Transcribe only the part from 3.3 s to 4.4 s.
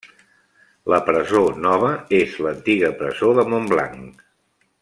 de Montblanc.